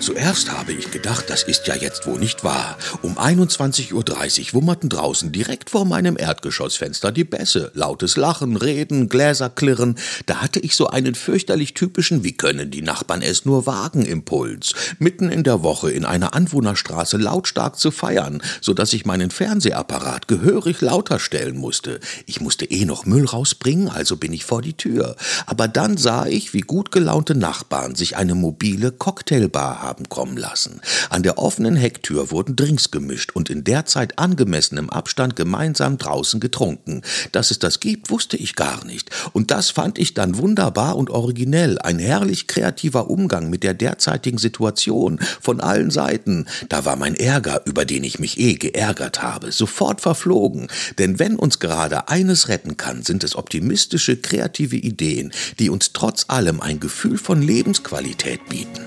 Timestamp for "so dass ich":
18.60-19.06